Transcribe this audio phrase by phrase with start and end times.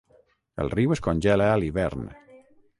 [0.63, 2.11] El riu es congela a l'hivern.